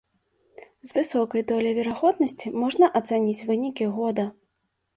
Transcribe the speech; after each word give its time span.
З 0.91 0.97
высокай 0.99 1.41
доляй 1.51 1.73
верагоднасці 1.81 2.55
можна 2.65 2.85
ацаніць 3.03 3.45
вынікі 3.53 3.85
года. 3.99 4.29